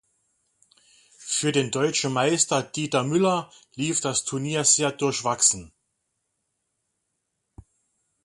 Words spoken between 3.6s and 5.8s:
lief das Turnier sehr durchwachsen.